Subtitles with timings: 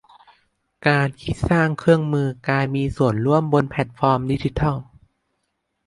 [0.87, 4.75] การที่สร้างเครื่องมือการมีส่วนร่วมบนแพลทฟอร์มดิจิทัล